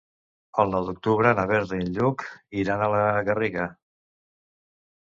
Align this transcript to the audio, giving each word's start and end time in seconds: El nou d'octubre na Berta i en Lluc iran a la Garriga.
El 0.63 0.71
nou 0.75 0.87
d'octubre 0.87 1.33
na 1.41 1.45
Berta 1.53 1.79
i 1.83 1.87
en 1.89 1.93
Lluc 1.99 2.27
iran 2.63 2.85
a 2.87 2.89
la 2.97 3.05
Garriga. 3.31 3.71